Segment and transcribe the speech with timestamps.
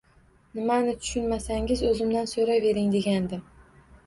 [0.59, 3.47] Nimani tushunmasangiz o`zimdan so`rayvering degandim